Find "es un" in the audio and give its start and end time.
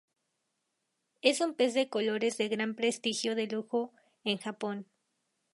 1.21-1.53